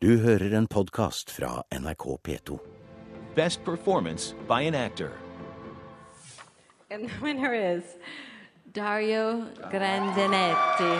Du 0.00 0.12
hører 0.22 0.52
en 0.54 0.66
podkast 0.70 1.32
fra 1.34 1.64
NRK 1.74 2.04
P2. 2.22 2.58
Best 3.34 3.64
performance 3.64 4.34
by 4.48 4.62
an 4.62 4.74
actor. 4.74 5.10
And 6.90 7.08
the 7.08 7.14
winner 7.22 7.52
is 7.52 7.82
Dario 8.74 9.42
Grandinetti. 9.72 10.94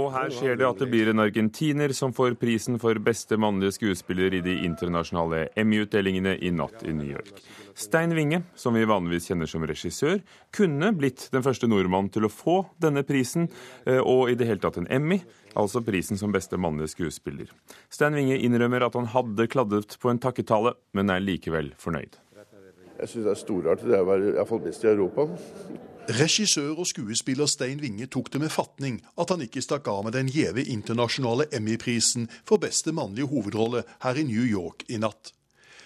Og 0.00 0.10
her 0.12 0.32
skjer 0.32 0.56
det 0.56 0.64
at 0.64 0.80
det 0.80 0.88
blir 0.92 1.12
en 1.12 1.20
argentiner 1.20 1.92
som 1.96 2.16
får 2.16 2.38
prisen 2.40 2.80
for 2.80 2.96
beste 3.04 3.36
mannlige 3.36 3.76
skuespiller 3.76 4.32
i 4.36 4.42
de 4.44 4.58
internasjonale 4.64 5.50
Emmy-utdelingene 5.60 6.38
i 6.40 6.56
natt 6.56 6.84
i 6.88 6.92
New 6.96 7.08
York. 7.08 7.36
Stein 7.76 8.16
Winge, 8.16 8.42
som 8.56 8.76
vi 8.76 8.88
vanligvis 8.88 9.28
kjenner 9.28 9.48
som 9.48 9.64
regissør, 9.68 10.22
kunne 10.56 10.92
blitt 10.96 11.28
den 11.32 11.44
første 11.44 11.68
nordmann 11.68 12.08
til 12.12 12.24
å 12.24 12.32
få 12.32 12.62
denne 12.80 13.04
prisen, 13.08 13.50
eh, 13.84 14.00
og 14.00 14.30
i 14.32 14.36
det 14.40 14.48
hele 14.48 14.64
tatt 14.64 14.80
en 14.80 14.88
Emmy, 14.88 15.20
altså 15.56 15.82
prisen 15.84 16.20
som 16.20 16.34
beste 16.34 16.58
mannlige 16.60 16.92
skuespiller. 16.94 17.50
Stein 17.90 18.16
Winge 18.18 18.38
innrømmer 18.38 18.86
at 18.86 18.94
han 18.98 19.10
hadde 19.12 19.48
kladdet 19.50 19.98
på 20.02 20.12
en 20.12 20.22
takketale, 20.22 20.76
men 20.96 21.10
er 21.10 21.24
likevel 21.24 21.72
fornøyd. 21.80 22.20
Jeg 22.96 23.10
syns 23.12 23.26
det 23.26 23.32
er 23.32 23.40
storartet. 23.42 23.90
Det 23.90 23.98
er 23.98 24.24
iallfall 24.32 24.62
best 24.64 24.84
i 24.84 24.88
Europa. 24.88 25.26
Regissør 26.06 26.78
og 26.78 26.86
skuespiller 26.86 27.48
Stein 27.50 27.80
Winge 27.82 28.06
tok 28.06 28.30
det 28.32 28.40
med 28.40 28.52
fatning 28.54 29.00
at 29.18 29.32
han 29.32 29.42
ikke 29.42 29.64
stakk 29.64 29.88
av 29.90 30.04
med 30.06 30.14
den 30.14 30.30
gjeve 30.30 30.62
internasjonale 30.62 31.48
Emmy-prisen 31.56 32.28
for 32.46 32.62
beste 32.62 32.94
mannlige 32.94 33.26
hovedrolle 33.32 33.82
her 34.04 34.20
i 34.20 34.24
New 34.28 34.46
York 34.46 34.86
i 34.88 35.00
natt. 35.02 35.35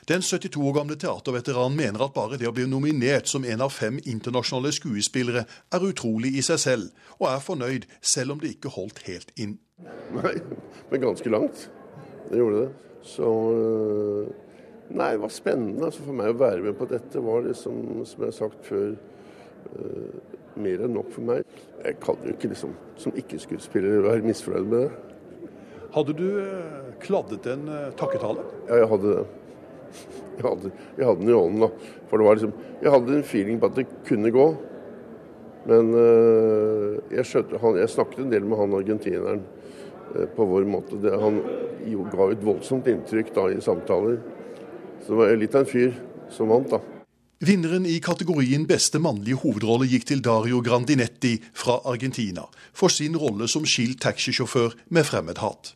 Den 0.09 0.23
72 0.23 0.57
år 0.57 0.77
gamle 0.79 0.97
teaterveteranen 0.97 1.77
mener 1.77 2.05
at 2.07 2.15
bare 2.17 2.39
det 2.41 2.49
å 2.49 2.55
bli 2.57 2.67
nominert 2.71 3.29
som 3.29 3.45
en 3.45 3.65
av 3.65 3.73
fem 3.75 3.99
internasjonale 4.01 4.73
skuespillere 4.73 5.45
er 5.47 5.87
utrolig 5.87 6.33
i 6.39 6.45
seg 6.45 6.63
selv, 6.63 7.09
og 7.19 7.29
er 7.33 7.43
fornøyd 7.45 7.89
selv 8.01 8.37
om 8.37 8.41
det 8.41 8.55
ikke 8.57 8.73
holdt 8.77 9.03
helt 9.09 9.35
inn. 9.37 9.59
Nei, 10.15 10.37
men 10.91 11.05
ganske 11.05 11.33
langt. 11.33 11.69
Det 12.31 12.41
gjorde 12.41 12.65
det. 12.65 12.71
Så 13.07 13.27
øh, 13.27 14.31
Nei, 14.91 15.13
det 15.15 15.23
var 15.23 15.31
spennende. 15.31 15.87
Altså 15.87 16.03
for 16.03 16.17
meg 16.19 16.33
å 16.33 16.41
være 16.41 16.65
med 16.65 16.75
på 16.79 16.89
dette 16.91 17.23
var 17.23 17.45
liksom, 17.45 17.77
som 18.11 18.25
jeg 18.25 18.33
har 18.33 18.35
sagt 18.35 18.65
før 18.67 18.89
uh, 19.77 20.39
mer 20.59 20.83
enn 20.83 20.97
nok 20.97 21.13
for 21.15 21.29
meg. 21.29 21.61
Jeg 21.85 22.01
kan 22.03 22.19
jo 22.27 22.35
ikke 22.35 22.51
liksom, 22.51 22.73
som 22.99 23.15
ikke-skuespiller 23.23 24.03
være 24.09 24.27
misfornøyd 24.27 24.67
med 24.67 24.89
det. 24.89 25.53
Hadde 25.95 26.17
du 26.19 26.27
uh, 26.43 26.91
kladdet 27.03 27.47
en 27.53 27.71
takketale? 28.01 28.43
Ja, 28.67 28.81
jeg 28.83 28.91
hadde 28.91 29.15
det. 29.15 29.23
Jeg 30.39 30.45
hadde, 30.47 30.73
jeg 30.97 31.07
hadde 31.07 31.21
den 31.21 31.33
i 31.33 31.37
ånden, 31.37 31.65
da. 31.67 31.97
For 32.11 32.21
det 32.21 32.27
var 32.27 32.39
liksom 32.39 32.53
Jeg 32.81 32.93
hadde 32.95 33.17
en 33.17 33.27
feeling 33.29 33.61
på 33.61 33.69
at 33.69 33.77
det 33.77 33.87
kunne 34.09 34.33
gå. 34.33 34.47
Men 35.69 35.91
jeg, 37.13 37.25
skjøtte, 37.29 37.59
han, 37.61 37.77
jeg 37.77 37.93
snakket 37.93 38.23
en 38.25 38.31
del 38.33 38.47
med 38.49 38.57
han 38.57 38.77
argentineren 38.79 39.43
på 40.37 40.47
vår 40.49 40.65
måte. 40.65 40.97
Det, 41.03 41.13
han 41.21 41.43
ga 42.15 42.31
et 42.33 42.47
voldsomt 42.47 42.89
inntrykk 42.89 43.35
da 43.37 43.51
i 43.53 43.61
samtaler. 43.61 44.17
Så 45.05 45.13
det 45.13 45.21
var 45.21 45.37
litt 45.37 45.59
av 45.59 45.67
en 45.67 45.71
fyr 45.71 45.93
som 46.33 46.49
vant, 46.49 46.73
da. 46.73 46.81
Vinneren 47.41 47.87
i 47.89 47.95
kategorien 48.05 48.67
beste 48.69 49.01
mannlige 49.01 49.39
hovedrolle 49.41 49.87
gikk 49.89 50.05
til 50.11 50.21
Dario 50.21 50.59
Grandinetti 50.61 51.39
fra 51.57 51.79
Argentina 51.89 52.45
for 52.77 52.93
sin 52.93 53.17
rolle 53.17 53.49
som 53.49 53.65
skilt 53.65 54.03
taxisjåfør 54.05 54.77
med 54.93 55.09
fremmedhat. 55.09 55.73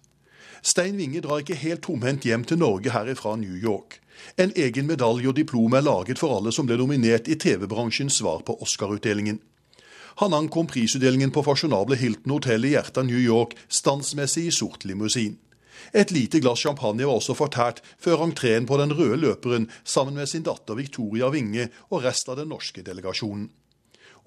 Stein 0.64 0.96
Winge 0.96 1.20
drar 1.20 1.42
ikke 1.42 1.58
helt 1.60 1.82
tomhendt 1.84 2.24
hjem 2.24 2.44
til 2.48 2.56
Norge 2.56 2.88
herifra 2.94 3.34
New 3.36 3.52
York. 3.52 3.98
En 4.40 4.52
egen 4.56 4.86
medalje 4.88 5.28
og 5.28 5.36
diplom 5.36 5.74
er 5.76 5.84
laget 5.84 6.20
for 6.22 6.32
alle 6.32 6.54
som 6.56 6.64
ble 6.64 6.78
nominert 6.80 7.28
i 7.28 7.36
TV-bransjens 7.36 8.16
svar 8.22 8.40
på 8.48 8.56
Oscar-utdelingen. 8.64 9.42
Han 10.22 10.32
ankom 10.32 10.70
prisutdelingen 10.70 11.34
på 11.34 11.42
fasjonable 11.44 11.98
Hilton 12.00 12.32
hotell 12.32 12.64
i 12.64 12.72
hjertet 12.78 13.02
av 13.02 13.08
New 13.10 13.20
York 13.20 13.52
standsmessig 13.68 14.46
i 14.48 14.54
sort 14.54 14.86
limousin. 14.88 15.36
Et 15.92 16.14
lite 16.16 16.40
glass 16.40 16.64
champagne 16.64 17.04
var 17.04 17.18
også 17.18 17.36
fortært 17.36 17.82
før 18.00 18.24
entreen 18.24 18.64
på 18.64 18.78
den 18.80 18.94
røde 18.96 19.20
løperen 19.20 19.68
sammen 19.84 20.16
med 20.16 20.30
sin 20.32 20.46
datter 20.48 20.78
Victoria 20.80 21.28
Winge 21.34 21.68
og 21.90 22.06
resten 22.06 22.32
av 22.32 22.40
den 22.40 22.48
norske 22.54 22.86
delegasjonen. 22.86 23.50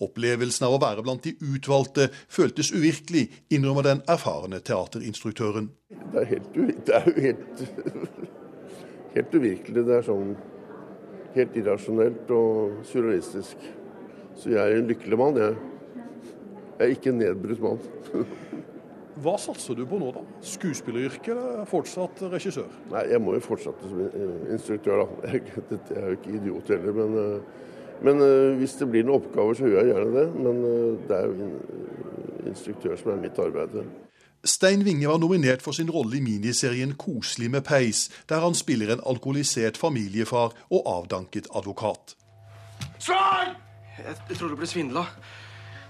Opplevelsen 0.03 0.67
av 0.67 0.75
å 0.75 0.81
være 0.81 1.03
blant 1.05 1.25
de 1.25 1.33
utvalgte 1.41 2.09
føltes 2.29 2.69
uvirkelig, 2.75 3.27
innrømmer 3.53 3.87
den 3.87 4.03
erfarne 4.09 4.59
teaterinstruktøren. 4.61 5.71
Det 5.89 6.21
er, 6.21 6.27
helt, 6.35 6.51
det 6.85 6.95
er 6.99 7.07
jo 7.09 7.15
helt, 7.25 7.63
helt 9.15 9.33
uvirkelig. 9.39 9.85
Det 9.87 9.97
er 9.97 10.05
sånn 10.05 10.35
helt 11.37 11.57
irrasjonelt 11.57 12.29
og 12.33 12.79
surrealistisk. 12.89 13.65
Så 14.37 14.53
jeg 14.53 14.61
er 14.61 14.79
en 14.79 14.89
lykkelig 14.91 15.17
mann, 15.17 15.41
jeg. 15.41 15.57
Jeg 16.77 16.85
er 16.85 16.93
ikke 16.93 17.13
en 17.13 17.21
nedbrutt 17.23 17.63
mann. 17.63 17.85
Hva 19.23 19.33
satser 19.41 19.73
du 19.73 19.81
på 19.89 19.97
nå, 19.97 20.11
da? 20.13 20.21
Skuespilleryrke 20.45 21.31
eller 21.33 21.63
fortsatt 21.69 22.19
regissør? 22.29 22.67
Nei, 22.91 23.07
Jeg 23.09 23.21
må 23.23 23.33
jo 23.33 23.41
fortsette 23.47 23.89
som 23.89 24.03
instruktør, 24.53 25.01
da. 25.01 25.31
Jeg, 25.33 25.41
jeg 25.71 26.03
er 26.03 26.11
jo 26.11 26.17
ikke 26.19 26.35
idiot 26.37 26.69
heller. 26.75 26.99
Men, 26.99 27.17
eh, 27.23 27.65
men, 28.01 28.21
eh, 28.21 28.57
hvis 28.57 28.77
det 28.79 28.89
blir 28.91 29.05
noen 29.05 29.21
oppgaver, 29.21 29.53
så 29.57 29.69
gjør 29.69 29.79
jeg 29.81 29.93
gjerne 29.93 30.19
det. 30.19 30.27
Men 30.35 30.59
eh, 30.65 31.07
det 31.07 31.17
er 31.17 31.25
jo 31.31 31.47
instruktør 32.47 32.99
som 32.99 33.11
er 33.11 33.21
mitt 33.21 33.39
arbeid. 33.39 33.79
Stein 34.47 34.85
Winge 34.85 35.09
var 35.09 35.17
nominert 35.17 35.61
for 35.65 35.75
sin 35.75 35.89
rolle 35.91 36.17
i 36.17 36.21
miniserien 36.21 36.93
'Koselig 36.93 37.51
med 37.51 37.65
peis', 37.67 38.09
der 38.29 38.39
han 38.39 38.53
spiller 38.53 38.93
en 38.93 39.01
alkoholisert 39.05 39.77
familiefar 39.77 40.53
og 40.69 40.81
avdanket 40.85 41.47
advokat. 41.55 42.15
Jeg, 43.07 44.15
jeg 44.29 44.37
tror 44.37 44.47
du 44.47 44.55
ble 44.55 44.67
svindla. 44.67 45.05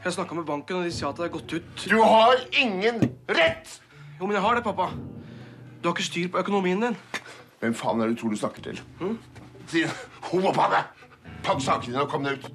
Jeg 0.04 0.14
snakka 0.14 0.36
med 0.36 0.46
banken, 0.46 0.76
og 0.76 0.86
de 0.86 0.92
sa 0.92 1.10
at 1.10 1.18
det 1.18 1.26
er 1.26 1.34
gått 1.34 1.54
ut. 1.54 1.88
Du 1.90 2.02
har 2.02 2.36
ingen 2.62 3.02
rett! 3.30 3.82
Jo, 4.20 4.26
men 4.26 4.32
jeg 4.32 4.42
har 4.42 4.56
det, 4.56 4.64
pappa. 4.64 4.90
Du 5.84 5.90
har 5.90 5.96
ikke 5.96 6.04
styr 6.04 6.30
på 6.32 6.40
økonomien 6.40 6.82
din. 6.82 6.96
Hvem 7.60 7.74
faen 7.74 8.02
er 8.02 8.08
det 8.08 8.16
du 8.16 8.22
tror 8.22 8.30
du 8.30 8.38
snakker 8.40 8.62
til? 8.62 8.82
Hm? 9.00 9.18
Din 9.72 9.92
homopanne! 10.32 10.86
Pakk 11.48 11.62
sakene 11.64 11.94
dine 11.94 12.02
og 12.04 12.10
kom 12.12 12.26
deg 12.28 12.42
ut. 12.42 12.48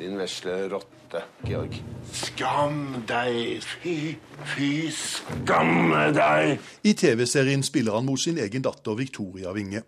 Din 0.00 0.16
vesle 0.18 0.56
rotte, 0.72 1.20
Georg. 1.46 1.76
Skam 2.10 3.04
deg! 3.06 3.62
Fy, 3.62 4.16
fy, 4.50 4.70
skamme 4.90 6.08
deg! 6.16 6.56
I 6.82 6.96
TV-serien 6.98 7.62
spiller 7.62 7.94
han 7.94 8.08
mot 8.08 8.18
sin 8.18 8.42
egen 8.42 8.66
datter 8.66 8.98
Victoria 8.98 9.54
Winge. 9.54 9.84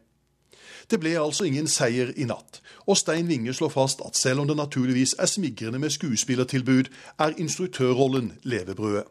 Det 0.86 1.02
ble 1.02 1.16
altså 1.18 1.50
ingen 1.50 1.66
seier 1.66 2.14
i 2.14 2.30
natt, 2.30 2.62
og 2.86 2.97
Stein 2.97 3.26
Winge 3.26 3.52
slår 3.52 3.74
fast 3.74 4.06
at 4.06 4.16
selv 4.16 4.47
om 4.47 4.48
det 4.48 4.56
naturligvis 4.56 5.18
er 5.18 5.26
smigrende 5.26 5.82
med 5.82 5.91
skuespillertilbud, 5.98 6.94
er 7.18 7.38
instruktørrollen 7.42 8.36
levebrødet. 8.47 9.08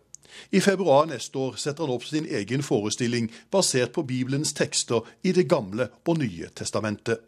I 0.56 0.63
februar 0.63 1.06
neste 1.12 1.36
år 1.36 1.59
setter 1.59 1.84
han 1.84 2.00
opp 2.00 2.07
sin 2.07 2.25
egen 2.31 2.63
forestilling 2.63 3.28
basert 3.52 3.91
på 3.91 4.07
Bibelens 4.07 4.56
tekster 4.56 5.03
i 5.24 5.36
Det 5.36 5.50
gamle 5.52 5.91
og 6.07 6.22
Nye 6.24 6.47
testamentet. 6.56 7.28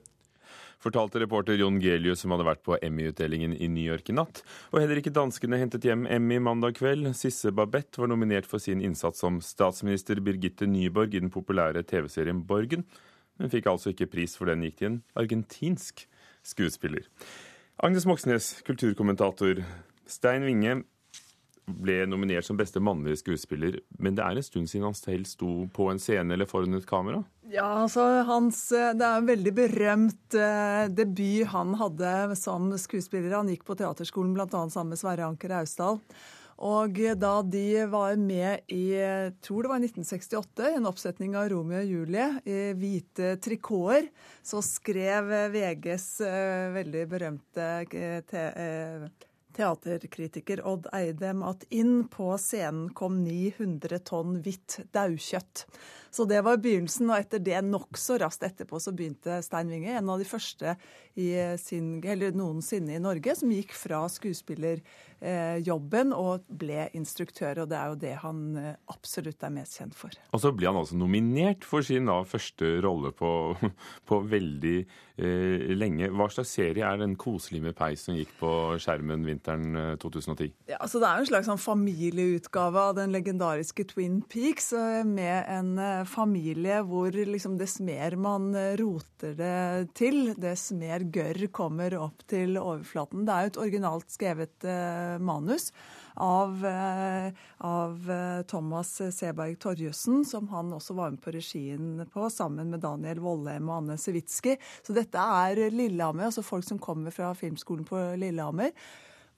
Fortalte 0.79 1.19
reporter 1.19 1.59
Jon 1.59 1.81
Gelius 1.83 2.23
som 2.23 2.31
hadde 2.31 2.47
vært 2.47 2.63
på 2.63 2.77
Emmy-utdelingen 2.79 3.57
i 3.57 3.67
New 3.71 3.83
York 3.83 4.09
i 4.09 4.15
natt. 4.15 4.43
Og 4.71 4.79
heller 4.79 5.01
ikke 5.01 5.13
danskene 5.15 5.59
hentet 5.59 5.85
hjem 5.87 6.05
Emmy 6.07 6.39
mandag 6.43 6.77
kveld. 6.79 7.11
Sisse 7.19 7.51
Babette 7.51 7.99
var 7.99 8.11
nominert 8.11 8.47
for 8.47 8.63
sin 8.63 8.79
innsats 8.79 9.19
som 9.21 9.41
statsminister 9.43 10.23
Birgitte 10.23 10.69
Nyborg 10.69 11.15
i 11.15 11.23
den 11.23 11.33
populære 11.33 11.83
TV-serien 11.89 12.45
Borgen 12.47 12.87
men 13.39 13.51
fikk 13.51 13.69
altså 13.71 13.93
ikke 13.93 14.09
pris 14.11 14.35
for 14.37 14.51
den 14.51 14.65
gikk 14.67 14.79
til 14.81 14.91
en 14.91 15.01
argentinsk 15.19 16.05
skuespiller. 16.45 17.07
Agnes 17.79 18.05
Moxnes, 18.07 18.57
kulturkommentator. 18.67 19.63
Stein 20.09 20.43
Winge 20.43 20.81
ble 21.69 22.01
nominert 22.09 22.47
som 22.47 22.57
beste 22.59 22.81
mannlige 22.83 23.21
skuespiller, 23.21 23.77
men 24.01 24.17
det 24.17 24.25
er 24.25 24.39
en 24.39 24.45
stund 24.45 24.71
siden 24.71 24.89
han 24.89 24.97
selv 24.97 25.29
sto 25.29 25.69
på 25.71 25.87
en 25.91 26.01
scene 26.01 26.35
eller 26.35 26.49
foran 26.49 26.75
et 26.75 26.87
kamera? 26.89 27.21
Ja, 27.49 27.65
altså 27.81 28.03
hans, 28.27 28.67
Det 28.69 29.01
er 29.01 29.15
en 29.17 29.29
veldig 29.29 29.53
berømt 29.57 30.35
eh, 30.37 30.83
debut 30.93 31.47
han 31.49 31.73
hadde 31.79 32.35
som 32.37 32.67
skuespiller. 32.77 33.33
Han 33.39 33.49
gikk 33.49 33.63
på 33.65 33.77
teaterskolen 33.79 34.35
bl.a. 34.35 34.45
sammen 34.69 34.93
med 34.93 35.01
Sverre 35.01 35.25
Anker 35.25 35.55
Austdal. 35.57 35.97
Og 36.59 36.99
da 37.15 37.31
de 37.47 37.85
var 37.89 38.17
med 38.19 38.67
i 38.75 38.91
jeg 38.91 39.31
tror 39.41 39.63
det 39.63 39.71
var 39.71 39.79
1968, 39.81 40.67
i 40.67 40.77
en 40.77 40.89
oppsetning 40.89 41.37
av 41.39 41.47
Romeo 41.53 41.79
og 41.79 41.87
Julie 41.87 42.27
i 42.43 42.59
hvite 42.75 43.37
trikoter, 43.41 44.09
så 44.43 44.59
skrev 44.65 45.31
VGs 45.55 46.09
eh, 46.27 46.67
veldig 46.75 47.05
berømte 47.15 47.71
eh, 47.95 49.07
teaterkritiker 49.59 50.63
Odd 50.67 50.87
Eidem 50.95 51.43
at 51.45 51.65
inn 51.69 52.07
på 52.11 52.31
scenen 52.39 52.89
kom 52.97 53.19
900 53.25 53.99
tonn 54.07 54.39
hvitt 54.45 54.79
daukjøtt. 54.95 55.65
Så 56.09 56.25
det 56.25 56.39
var 56.45 56.57
begynnelsen, 56.61 57.11
og 57.11 57.19
etter 57.19 57.41
det 57.43 57.59
nokså 57.67 58.17
raskt 58.23 58.45
etterpå 58.47 58.79
så 58.81 58.93
begynte 58.95 59.41
Stein 59.45 59.69
Winge, 59.69 59.93
en 59.93 60.09
av 60.09 60.21
de 60.21 60.25
første 60.25 60.73
sin, 61.61 61.99
noensinne 62.01 62.95
i 62.95 63.03
Norge, 63.03 63.35
som 63.37 63.51
gikk 63.53 63.75
fra 63.77 64.05
skuespillerjobben 65.19 66.13
og 66.15 66.45
ble 66.47 66.87
instruktør. 66.93 67.63
Og 67.63 67.69
det 67.69 67.77
er 67.77 67.91
jo 67.91 67.99
det 67.99 68.15
han 68.23 68.57
eh, 68.57 68.75
absolutt 68.91 69.43
er 69.43 69.53
mest 69.53 69.79
kjent 69.79 69.95
for. 69.95 70.11
Og 70.33 70.41
så 70.41 70.51
ble 70.55 70.69
han 70.69 70.79
altså 70.79 70.97
nominert 70.97 71.65
for 71.67 71.81
sin 71.85 72.09
da, 72.09 72.21
første 72.23 72.79
rolle 72.83 73.11
på, 73.11 73.55
på 74.09 74.21
veldig 74.29 74.77
eh, 75.17 75.69
lenge. 75.75 76.09
Hva 76.09 76.29
slags 76.31 76.53
serie 76.55 76.85
er 76.85 77.01
den 77.01 77.15
koselige 77.19 77.69
med 77.69 77.77
peis 77.77 78.05
som 78.07 78.17
gikk 78.17 78.31
på 78.39 78.51
skjermen 78.81 79.25
vinteren 79.27 79.97
2010? 80.01 80.49
Eh, 80.49 80.73
ja, 80.73 80.79
altså 80.79 80.99
Det 80.99 81.09
er 81.09 81.17
jo 81.17 81.25
en 81.25 81.31
slags 81.33 81.49
sånn 81.51 81.61
familieutgave 81.61 82.85
av 82.91 82.97
den 82.99 83.13
legendariske 83.15 83.87
Twin 83.93 84.21
Peaks, 84.29 84.71
eh, 84.73 85.03
med 85.03 85.45
en 85.49 86.05
familie 86.09 86.79
hvor 86.85 87.13
liksom 87.13 87.57
dess 87.59 87.77
mer 87.83 88.15
man 88.19 88.51
roter 88.79 89.35
det 89.37 89.93
til, 89.97 90.33
dess 90.39 90.69
mer 90.75 91.03
gørr 91.11 91.47
kommer 91.53 91.95
opp 91.99 92.23
til 92.29 92.57
overflaten. 92.59 93.25
Det 93.27 93.33
er 93.33 93.45
jo 93.45 93.51
et 93.51 93.59
originalt 93.63 94.13
skrevet 94.13 94.67
uh, 94.67 95.08
manus 95.17 95.71
av, 96.19 96.65
uh, 96.65 97.31
av 97.57 98.11
uh, 98.11 98.41
Thomas 98.49 98.91
Seberg 99.15 99.55
Torjussen, 99.55 100.25
som 100.25 100.49
han 100.53 100.73
også 100.75 100.93
var 100.97 101.13
med 101.15 101.21
på 101.23 101.31
regien 101.31 102.05
på, 102.13 102.29
sammen 102.29 102.69
med 102.69 102.83
Daniel 102.83 103.21
Vollheim 103.23 103.69
og 103.69 103.77
Anne 103.81 103.97
Sewitsky. 103.97 104.57
Så 104.83 104.95
dette 104.97 105.19
er 105.43 105.69
Lillehammer, 105.71 106.29
altså 106.29 106.43
folk 106.45 106.67
som 106.67 106.81
kommer 106.81 107.15
fra 107.15 107.31
filmskolen 107.37 107.87
på 107.87 108.01
Lillehammer. 108.19 108.75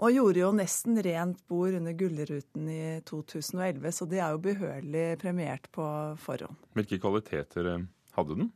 Og 0.01 0.15
gjorde 0.15 0.41
jo 0.41 0.49
nesten 0.57 0.97
rent 1.05 1.43
bord 1.49 1.75
under 1.77 1.93
Gullruten 1.93 2.69
i 2.73 2.83
2011, 3.05 3.91
så 3.93 4.07
det 4.09 4.17
er 4.17 4.33
jo 4.33 4.41
behørig 4.41 5.03
premiert 5.21 5.67
på 5.75 5.85
forhånd. 6.23 6.57
Hvilke 6.73 6.97
kvaliteter 7.03 7.69
hadde 8.17 8.37
den? 8.39 8.49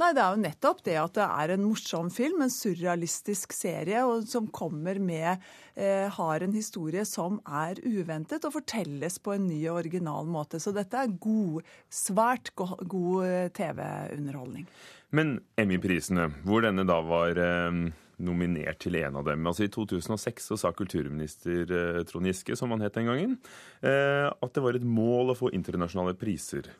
Nei, 0.00 0.12
Det 0.16 0.22
er 0.22 0.34
jo 0.34 0.42
nettopp 0.44 0.82
det 0.86 0.96
at 1.00 1.16
det 1.18 1.26
er 1.26 1.54
en 1.54 1.64
morsom 1.64 2.10
film, 2.14 2.42
en 2.44 2.52
surrealistisk 2.52 3.54
serie, 3.56 4.02
og 4.04 4.26
som 4.28 4.48
kommer 4.48 5.00
med 5.00 5.42
eh, 5.74 6.08
Har 6.10 6.44
en 6.44 6.54
historie 6.56 7.04
som 7.08 7.40
er 7.46 7.80
uventet 7.84 8.44
og 8.44 8.56
fortelles 8.58 9.18
på 9.22 9.36
en 9.36 9.48
ny 9.48 9.62
og 9.68 9.82
original 9.84 10.28
måte. 10.28 10.60
Så 10.60 10.74
dette 10.76 10.96
er 10.96 11.18
god, 11.20 11.64
svært 11.88 12.54
go 12.58 12.72
god 12.80 13.26
eh, 13.26 13.48
TV-underholdning. 13.56 14.68
Men 15.10 15.40
Emmy-prisene, 15.58 16.28
hvor 16.46 16.62
denne 16.62 16.84
da 16.86 17.00
var 17.02 17.38
eh, 17.40 17.90
nominert 18.24 18.80
til 18.84 18.98
en 19.00 19.18
av 19.20 19.26
dem. 19.28 19.46
Altså 19.48 19.66
I 19.66 19.72
2006 19.72 20.50
så 20.52 20.58
sa 20.60 20.72
kulturminister 20.76 21.72
eh, 21.76 22.02
Trond 22.08 22.28
Giske, 22.28 22.56
som 22.58 22.72
han 22.74 22.84
het 22.84 22.96
den 22.98 23.10
gangen, 23.10 23.38
eh, 23.82 24.28
at 24.28 24.54
det 24.54 24.64
var 24.64 24.78
et 24.78 24.86
mål 24.86 25.32
å 25.32 25.38
få 25.38 25.52
internasjonale 25.56 26.16
priser. 26.20 26.70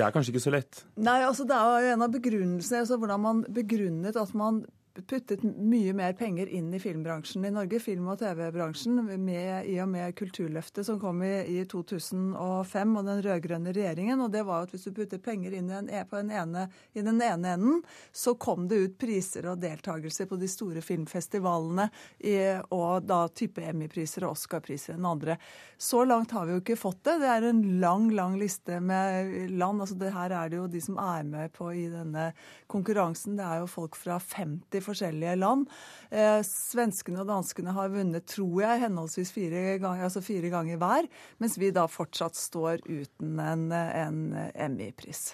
Det 0.00 0.06
er 0.06 0.12
kanskje 0.14 0.32
ikke 0.32 0.40
så 0.46 0.52
lett? 0.54 0.78
Nei, 0.96 1.18
altså 1.26 1.44
det 1.44 1.56
er 1.56 1.84
jo 1.84 1.94
en 1.94 2.04
av 2.06 2.12
begrunnelsene, 2.14 2.78
altså 2.80 2.96
hvordan 2.96 3.20
man 3.20 3.42
begrunnet 3.52 4.16
at 4.16 4.30
man 4.38 4.62
puttet 4.94 5.42
mye 5.42 5.92
mer 5.94 6.12
penger 6.18 6.46
inn 6.46 6.74
i 6.74 6.80
filmbransjen 6.80 7.44
i 7.44 7.50
Norge, 7.54 7.80
film- 7.80 8.08
og 8.10 8.18
TV-bransjen, 8.18 8.98
i 9.30 9.76
og 9.80 9.88
med 9.88 10.16
Kulturløftet 10.18 10.86
som 10.86 10.98
kom 11.00 11.22
i, 11.22 11.32
i 11.46 11.64
2005 11.70 12.96
og 12.98 13.06
den 13.06 13.22
rød-grønne 13.24 13.74
regjeringen. 13.76 14.20
Og 14.20 14.32
det 14.34 14.42
var 14.48 14.66
at 14.66 14.74
hvis 14.74 14.88
du 14.88 14.94
puttet 14.96 15.22
penger 15.24 15.54
inn 15.56 15.70
i, 15.70 15.76
en, 15.78 15.90
en 15.90 16.32
ene, 16.42 16.66
i, 16.92 17.04
den 17.06 17.22
ene 17.22 17.54
enden, 17.54 17.82
så 18.12 18.34
kom 18.34 18.66
det 18.70 18.80
ut 18.82 18.98
priser 19.00 19.46
og 19.52 19.62
deltakelse 19.62 20.26
på 20.26 20.38
de 20.40 20.50
store 20.50 20.82
filmfestivalene, 20.84 21.88
i, 22.26 22.36
og 22.74 23.06
da 23.06 23.22
type 23.32 23.62
Emmy-priser 23.62 24.26
og 24.26 24.34
Oscar-priser 24.34 24.96
enn 24.96 25.08
andre. 25.08 25.38
Så 25.80 26.02
langt 26.04 26.34
har 26.36 26.48
vi 26.48 26.56
jo 26.56 26.64
ikke 26.64 26.78
fått 26.80 27.04
det. 27.06 27.20
Det 27.22 27.30
er 27.30 27.48
en 27.50 27.62
lang, 27.80 28.10
lang 28.16 28.36
liste 28.40 28.80
med 28.84 29.50
land. 29.54 29.80
altså 29.80 29.96
det 30.00 30.12
Her 30.14 30.34
er 30.42 30.50
det 30.50 30.58
jo 30.60 30.66
de 30.70 30.82
som 30.82 30.98
er 31.00 31.24
med 31.24 31.54
på 31.54 31.70
i 31.72 31.86
denne 31.92 32.30
konkurransen. 32.70 33.38
Det 33.38 33.46
er 33.46 33.62
jo 33.62 33.70
folk 33.70 33.96
fra 33.96 34.18
50 34.20 34.79
forskjellige 34.84 35.36
land. 35.40 35.66
Eh, 36.10 36.40
svenskene 36.46 37.22
og 37.22 37.28
danskene 37.30 37.74
har 37.76 37.92
vunnet, 37.92 38.26
tror 38.30 38.64
jeg, 38.64 38.84
henholdsvis 38.86 39.34
fire 39.34 39.76
ganger, 39.82 40.06
altså 40.08 40.24
fire 40.24 40.52
ganger 40.52 40.80
hver, 40.80 41.10
mens 41.42 41.58
vi 41.60 41.72
da 41.74 41.86
fortsatt 41.90 42.38
står 42.38 42.82
uten 42.88 43.38
en, 43.44 43.70
en 43.72 44.24
Emmy-pris. 44.54 45.30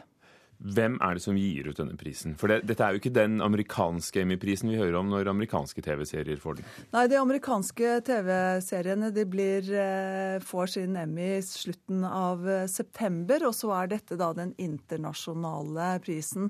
Hvem 0.57 0.97
er 1.05 1.17
det 1.17 1.23
som 1.23 1.37
gir 1.37 1.69
ut 1.69 1.77
denne 1.77 1.99
prisen? 2.01 2.35
For 2.41 2.49
det, 2.49 2.63
Dette 2.69 2.85
er 2.85 2.95
jo 2.95 3.01
ikke 3.01 3.13
den 3.15 3.43
amerikanske 3.45 4.23
Emmy-prisen 4.23 4.71
vi 4.73 4.79
hører 4.81 4.97
om 5.03 5.11
når 5.13 5.29
amerikanske 5.31 5.85
TV-serier 5.85 6.41
får 6.41 6.61
den. 6.61 6.71
Nei, 6.95 7.05
de 7.13 7.19
amerikanske 7.21 7.99
TV-seriene 8.07 9.13
de 9.15 9.27
blir, 9.29 9.69
eh, 9.69 10.39
får 10.41 10.73
sin 10.79 10.97
Emmy 10.97 11.35
i 11.37 11.45
slutten 11.45 12.07
av 12.09 12.49
eh, 12.49 12.67
september, 12.73 13.45
og 13.51 13.57
så 13.57 13.75
er 13.83 13.93
dette 13.93 14.17
da 14.17 14.33
den 14.37 14.55
internasjonale 14.57 15.97
prisen. 16.07 16.49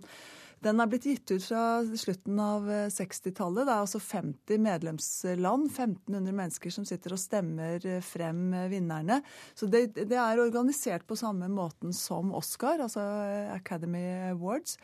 Den 0.64 0.80
er 0.80 0.88
blitt 0.88 1.04
gitt 1.04 1.30
ut 1.30 1.44
fra 1.44 1.62
slutten 2.00 2.38
av 2.40 2.68
60-tallet. 2.92 3.60
Eh, 3.60 3.66
det 3.66 3.74
er 3.74 3.82
altså 3.82 4.00
50 4.00 4.62
medlemsland, 4.64 5.68
1500 5.68 6.36
mennesker 6.40 6.72
som 6.72 6.86
sitter 6.88 7.12
og 7.12 7.20
stemmer 7.20 7.84
eh, 7.84 8.00
frem 8.04 8.48
eh, 8.56 8.70
vinnerne. 8.72 9.20
Så 9.54 9.68
det, 9.70 9.90
det 9.98 10.16
er 10.16 10.40
organisert 10.40 11.04
på 11.06 11.18
samme 11.18 11.50
måten 11.52 11.92
som 11.96 12.32
Oscar, 12.36 12.80
altså 12.86 13.04
Academy 13.52 14.06
Awards. 14.32 14.78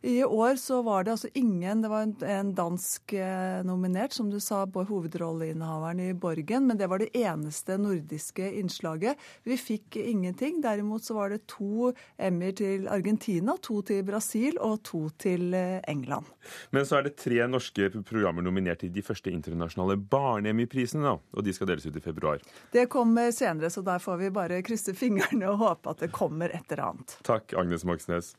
I 0.00 0.24
år 0.24 0.56
så 0.56 0.82
var 0.82 1.04
det 1.04 1.10
altså 1.10 1.28
ingen 1.34 1.82
Det 1.82 1.88
var 1.90 2.02
en, 2.02 2.14
en 2.22 2.52
dansk 2.54 3.12
eh, 3.12 3.64
nominert, 3.66 4.12
som 4.12 4.30
du 4.30 4.38
sa, 4.40 4.64
hovedrolleinnehaveren 4.66 6.00
i 6.00 6.12
Borgen, 6.14 6.66
men 6.66 6.78
det 6.78 6.86
var 6.86 7.02
det 7.02 7.10
eneste 7.16 7.78
nordiske 7.80 8.46
innslaget. 8.60 9.18
Vi 9.42 9.56
fikk 9.58 9.96
ingenting. 9.96 10.60
Derimot 10.62 11.04
så 11.04 11.16
var 11.18 11.32
det 11.34 11.40
to 11.50 11.92
Emmy 12.16 12.52
til 12.56 12.88
Argentina, 12.88 13.56
to 13.62 13.80
til 13.82 14.04
Brasil 14.06 14.58
og 14.62 14.82
to 14.86 15.08
til 15.18 15.54
eh, 15.54 15.80
England. 15.90 16.30
Men 16.70 16.86
så 16.86 17.00
er 17.00 17.08
det 17.08 17.16
tre 17.18 17.42
norske 17.50 17.90
programmer 17.98 18.44
nominert 18.46 18.84
til 18.84 18.92
de 18.94 19.02
første 19.02 19.32
internasjonale 19.34 19.98
barne-Emmy-prisene, 19.98 21.16
og 21.18 21.44
de 21.44 21.54
skal 21.54 21.72
deles 21.72 21.86
ut 21.88 21.98
i 21.98 22.04
februar. 22.04 22.42
Det 22.72 22.86
kommer 22.92 23.32
senere, 23.34 23.70
så 23.70 23.82
der 23.86 24.02
får 24.02 24.22
vi 24.22 24.34
bare 24.34 24.62
krysse 24.66 24.94
fingrene 24.98 25.50
og 25.50 25.62
håpe 25.64 25.94
at 25.94 26.06
det 26.06 26.12
kommer 26.14 26.54
et 26.54 26.70
eller 26.70 26.90
annet. 26.92 27.18
Takk, 27.26 27.56
Agnes 27.58 27.86
Moxnes. 27.88 28.36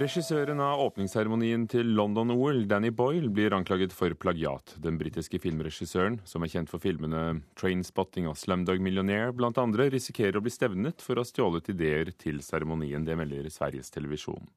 Regissøren 0.00 0.62
av 0.64 0.80
åpningsseremonien 0.80 1.66
til 1.68 1.90
London-OL, 1.92 2.62
Danny 2.70 2.88
Boyle, 2.96 3.28
blir 3.28 3.52
anklaget 3.52 3.92
for 3.92 4.14
plagiat. 4.16 4.72
Den 4.80 4.96
britiske 4.96 5.36
filmregissøren, 5.42 6.14
som 6.24 6.40
er 6.40 6.48
kjent 6.48 6.70
for 6.72 6.80
filmene 6.80 7.42
Trainspotting 7.60 8.24
og 8.30 8.38
Slumdog 8.40 8.80
Millionaire 8.80 9.34
blant 9.36 9.60
andre, 9.60 9.90
risikerer 9.92 10.38
å 10.38 10.42
bli 10.46 10.52
stevnet 10.54 11.04
for 11.04 11.20
å 11.20 11.24
ha 11.24 11.28
stjålet 11.28 11.68
ideer 11.74 12.14
til 12.16 12.40
seremonien. 12.40 13.04
Det 13.04 13.18
melder 13.20 13.50
Sveriges 13.52 13.92
Televisjon. 13.92 14.48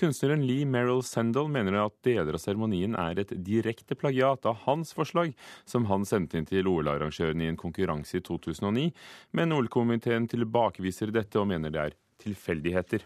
Kunstneren 0.00 0.46
Lee 0.48 0.64
Merrill 0.64 1.04
Sendal 1.04 1.52
mener 1.52 1.76
at 1.82 1.98
deler 2.06 2.38
av 2.38 2.40
seremonien 2.40 2.96
er 2.96 3.20
et 3.20 3.36
direkte 3.44 3.98
plagiat 4.00 4.48
av 4.48 4.64
hans 4.64 4.96
forslag, 4.96 5.36
som 5.68 5.90
han 5.92 6.08
sendte 6.08 6.40
inn 6.40 6.48
til 6.48 6.72
OL-arrangøren 6.72 7.44
i 7.44 7.50
en 7.52 7.60
konkurranse 7.60 8.16
i 8.16 8.24
2009, 8.24 8.88
men 9.36 9.52
OL-komiteen 9.58 10.32
tilbakeviser 10.32 11.12
dette 11.12 11.36
og 11.36 11.50
mener 11.52 11.76
det 11.76 11.84
er 11.84 12.00
tilfeldigheter. 12.24 13.04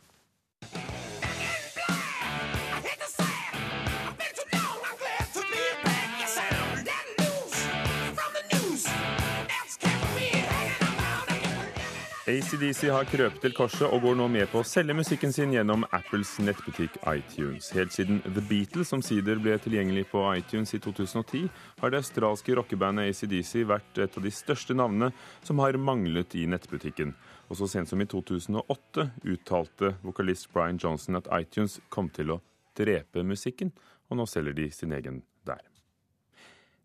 ACDC 12.31 12.85
har 12.95 13.09
krøpet 13.11 13.41
til 13.43 13.55
korset 13.57 13.89
og 13.91 14.05
går 14.05 14.15
nå 14.21 14.29
med 14.31 14.47
på 14.53 14.61
å 14.61 14.67
selge 14.67 14.95
musikken 14.95 15.33
sin 15.35 15.51
gjennom 15.51 15.83
Apples 15.97 16.37
nettbutikk 16.39 17.01
iTunes. 17.11 17.73
Helt 17.75 17.91
siden 17.91 18.21
The 18.23 18.45
Beatles 18.47 18.93
omsider 18.95 19.41
ble 19.43 19.57
tilgjengelig 19.59 20.05
på 20.13 20.23
iTunes 20.39 20.71
i 20.77 20.79
2010, 20.85 21.49
har 21.81 21.91
det 21.91 21.99
australske 22.05 22.55
rockebandet 22.55 23.11
ACDC 23.11 23.65
vært 23.67 23.99
et 24.05 24.19
av 24.21 24.27
de 24.27 24.31
største 24.35 24.77
navnene 24.79 25.09
som 25.43 25.59
har 25.65 25.79
manglet 25.81 26.37
i 26.39 26.45
nettbutikken. 26.53 27.17
Og 27.51 27.59
så 27.59 27.67
sent 27.73 27.91
som 27.91 28.05
i 28.05 28.07
2008 28.07 29.09
uttalte 29.33 29.95
vokalist 30.05 30.53
Brian 30.55 30.79
Johnson 30.79 31.19
at 31.19 31.31
iTunes 31.35 31.81
kom 31.91 32.13
til 32.15 32.37
å 32.37 32.39
drepe 32.79 33.25
musikken, 33.27 33.73
og 34.07 34.21
nå 34.21 34.29
selger 34.31 34.55
de 34.55 34.69
sin 34.77 34.95
egen 34.95 35.25
der. 35.49 35.65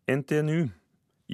NTNU 0.10 0.72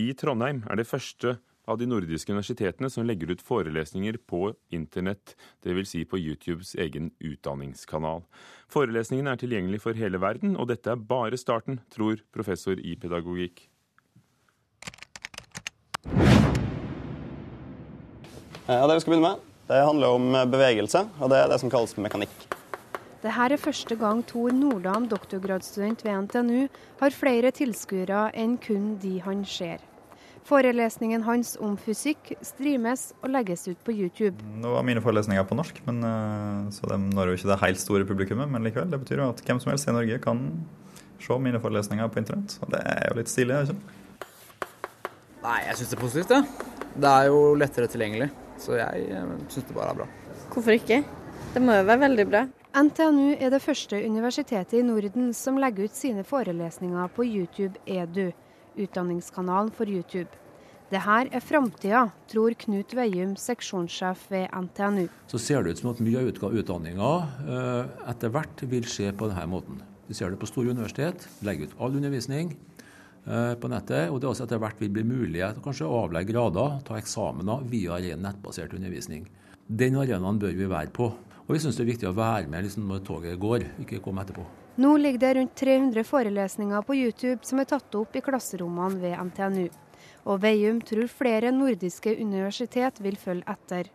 i 0.03 0.12
Trondheim 0.20 0.65
er 0.68 0.82
det 0.82 0.89
første 0.89 1.38
av 1.68 1.77
de 1.77 1.88
nordiske 1.89 2.32
universitetene 2.32 2.89
som 2.89 3.06
legger 3.06 3.32
ut 3.34 3.44
forelesninger 3.46 4.18
på 4.30 4.53
internett, 4.74 5.36
dvs. 5.65 5.89
Si 5.91 6.06
på 6.06 6.20
YouTubes 6.20 6.75
egen 6.75 7.12
utdanningskanal. 7.20 8.24
Forelesningene 8.72 9.36
er 9.36 9.41
tilgjengelig 9.41 9.82
for 9.84 9.98
hele 9.98 10.22
verden, 10.22 10.56
og 10.58 10.70
dette 10.72 10.94
er 10.94 11.03
bare 11.12 11.39
starten, 11.39 11.82
tror 11.94 12.24
professor 12.34 12.80
i 12.80 12.96
pedagogikk. 12.96 13.68
Ja, 18.70 18.88
det 18.88 18.96
vi 18.96 19.03
skal 19.03 19.12
begynne 19.13 19.34
med, 19.34 19.46
det 19.68 19.84
handler 19.84 20.15
om 20.15 20.34
bevegelse, 20.53 21.06
og 21.20 21.32
det 21.34 21.41
er 21.41 21.51
det 21.51 21.60
som 21.60 21.72
kalles 21.74 21.98
mekanikk. 22.00 22.34
Dette 23.22 23.46
er 23.46 23.62
første 23.62 23.96
gang 24.00 24.24
Tor 24.25 24.50
Nordam, 24.56 25.06
doktorgradsstudent 25.12 26.01
ved 26.06 26.25
NTNU, 26.25 26.63
har 27.03 27.13
flere 27.13 27.51
tilskuere 27.53 28.30
enn 28.34 28.56
kun 28.58 28.96
de 29.03 29.20
han 29.22 29.44
ser. 29.46 29.84
Forelesningen 30.48 31.24
hans 31.24 31.53
om 31.62 31.75
fysikk 31.79 32.33
streames 32.45 33.12
og 33.21 33.29
legges 33.31 33.67
ut 33.69 33.79
på 33.86 33.93
YouTube. 33.93 34.41
Nå 34.62 34.74
var 34.74 34.86
mine 34.88 35.03
forelesninger 35.03 35.45
på 35.48 35.57
norsk, 35.57 35.81
men, 35.88 36.01
eh, 36.03 36.69
så 36.74 36.89
de 36.89 36.98
når 36.98 37.31
jo 37.31 37.39
ikke 37.39 37.51
det 37.51 37.60
helt 37.62 37.81
store 37.81 38.07
publikummet. 38.10 38.50
Men 38.50 38.65
likevel, 38.65 38.89
det 38.89 39.00
betyr 39.03 39.21
jo 39.21 39.29
at 39.29 39.41
hvem 39.45 39.62
som 39.62 39.71
helst 39.71 39.88
i 39.88 39.95
Norge 39.95 40.19
kan 40.24 40.45
se 41.21 41.38
mine 41.39 41.62
forelesninger 41.62 42.10
på 42.10 42.24
internett. 42.24 42.57
Og 42.62 42.74
det 42.74 42.81
er 42.81 43.10
jo 43.10 43.19
litt 43.19 43.29
stilig, 43.29 43.63
ikke 43.63 44.00
Nei, 45.41 45.57
jeg 45.65 45.77
syns 45.79 45.89
det 45.89 45.98
er 45.98 46.01
positivt, 46.01 46.31
ja. 46.36 46.41
Det 47.01 47.12
er 47.12 47.27
jo 47.31 47.38
lettere 47.57 47.89
tilgjengelig. 47.89 48.29
Så 48.62 48.77
jeg 48.77 49.07
eh, 49.10 49.29
syns 49.50 49.67
det 49.69 49.77
bare 49.77 49.93
er 49.93 50.01
bra. 50.03 50.10
Hvorfor 50.53 50.75
ikke? 50.75 51.01
Det 51.53 51.62
må 51.63 51.79
jo 51.79 51.88
være 51.88 52.03
veldig 52.05 52.25
bra. 52.29 52.43
NTNU 52.71 53.33
er 53.36 53.50
det 53.51 53.60
første 53.60 53.98
universitetet 54.00 54.77
i 54.79 54.83
Norden 54.86 55.33
som 55.36 55.57
legger 55.60 55.89
ut 55.89 55.98
sine 55.98 56.24
forelesninger 56.24 57.10
på 57.15 57.25
YouTube 57.27 57.81
Edu, 57.83 58.29
utdanningskanalen 58.75 59.71
for 59.75 59.89
YouTube. 59.89 60.29
Det 60.91 60.99
her 61.05 61.29
er 61.31 61.39
framtida, 61.39 62.01
tror 62.27 62.51
Knut 62.59 62.91
Veium, 62.97 63.37
seksjonssjef 63.39 64.25
ved 64.31 64.49
NTNU. 64.51 65.05
Så 65.31 65.39
ser 65.39 65.63
det 65.63 65.71
ut 65.71 65.79
som 65.79 65.93
at 65.93 66.01
mye 66.03 66.19
av 66.19 66.57
utdanninga 66.59 67.11
eh, 67.45 67.93
etter 68.11 68.33
hvert 68.33 68.65
vil 68.67 68.89
skje 68.91 69.13
på 69.15 69.29
denne 69.31 69.47
måten. 69.53 69.79
Vi 70.09 70.17
ser 70.17 70.33
det 70.33 70.41
på 70.41 70.49
store 70.49 70.75
universitet, 70.75 71.23
legger 71.47 71.69
ut 71.69 71.77
all 71.79 71.95
undervisning 71.95 72.51
eh, 72.51 73.53
på 73.55 73.71
nettet. 73.71 74.11
Og 74.11 74.19
det 74.19 74.27
også 74.33 74.43
etter 74.43 74.59
hvert 74.59 74.83
vil 74.83 74.91
bli 74.91 75.05
til 75.39 75.63
kanskje 75.63 75.87
å 75.87 76.03
avlegge 76.03 76.33
grader, 76.33 76.81
ta 76.83 76.99
eksamener 76.99 77.63
via 77.71 77.95
ren 77.95 78.27
nettbasert 78.27 78.75
undervisning. 78.75 79.29
Den 79.71 79.95
arenaen 79.95 80.43
bør 80.43 80.59
vi 80.59 80.67
være 80.67 80.91
på. 80.91 81.07
Og 81.47 81.55
vi 81.55 81.63
syns 81.63 81.79
det 81.79 81.85
er 81.85 81.93
viktig 81.93 82.11
å 82.11 82.17
være 82.19 82.51
med 82.51 82.67
liksom 82.67 82.91
når 82.91 83.05
toget 83.07 83.39
går, 83.39 83.63
ikke 83.85 84.03
komme 84.03 84.27
etterpå. 84.27 84.43
Nå 84.75 84.97
ligger 84.97 85.19
det 85.19 85.33
rundt 85.33 85.55
300 85.55 86.03
forelesninger 86.03 86.81
på 86.81 86.95
YouTube 86.95 87.43
som 87.43 87.59
er 87.59 87.67
tatt 87.67 87.95
opp 87.99 88.15
i 88.15 88.21
klasserommene 88.23 89.01
ved 89.01 89.17
NTNU. 89.27 89.65
Og 90.31 90.37
Veium 90.39 90.79
tror 90.87 91.09
flere 91.11 91.51
nordiske 91.51 92.13
universitet 92.21 93.01
vil 93.03 93.17
følge 93.19 93.43
etter. 93.51 93.89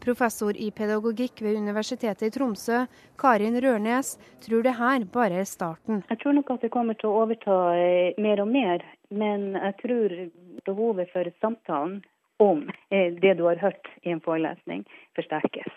Professor 0.00 0.56
i 0.56 0.70
pedagogikk 0.74 1.42
ved 1.44 1.58
Universitetet 1.60 2.26
i 2.26 2.30
Tromsø, 2.34 2.86
Karin 3.20 3.60
Rørnes, 3.62 4.14
tror 4.42 4.64
det 4.64 4.72
her 4.78 5.04
bare 5.12 5.42
er 5.42 5.48
starten. 5.48 6.00
Jeg 6.08 6.22
tror 6.22 6.34
nok 6.38 6.50
at 6.56 6.64
det 6.64 6.72
kommer 6.74 6.96
til 6.98 7.10
å 7.10 7.20
overta 7.20 7.58
eh, 7.76 8.16
mer 8.18 8.40
og 8.42 8.48
mer, 8.48 8.82
men 9.12 9.52
jeg 9.58 9.76
tror 9.82 10.16
behovet 10.66 11.12
for 11.12 11.30
samtalen 11.44 12.00
om 12.40 12.64
eh, 12.90 13.12
det 13.20 13.36
du 13.38 13.44
har 13.46 13.60
hørt 13.60 13.92
i 14.02 14.10
en 14.16 14.24
forelesning, 14.24 14.86
forsterkes. 15.14 15.70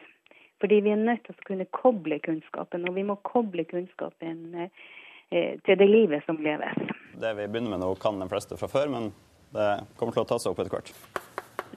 Fordi 0.63 0.77
vi 0.79 0.93
er 0.93 0.99
nødt 1.01 1.25
til 1.27 1.35
å 1.35 1.43
kunne 1.43 1.65
koble 1.75 2.21
kunnskapen, 2.23 2.85
og 2.87 2.95
vi 2.95 3.03
må 3.03 3.17
koble 3.27 3.65
kunnskapen 3.67 4.45
eh, 4.63 5.57
til 5.67 5.75
det 5.81 5.87
livet 5.89 6.23
som 6.23 6.37
leves. 6.39 6.77
Det 7.19 7.33
vi 7.35 7.49
begynner 7.51 7.73
med 7.73 7.81
nå, 7.83 7.89
kan 7.99 8.15
de 8.21 8.29
fleste 8.31 8.55
fra 8.55 8.69
før, 8.71 8.87
men 8.93 9.09
det 9.51 9.67
kommer 9.99 10.15
til 10.15 10.23
å 10.23 10.29
ta 10.29 10.37
seg 10.39 10.53
opp 10.53 10.61
etter 10.63 10.71
hvert. 10.77 10.93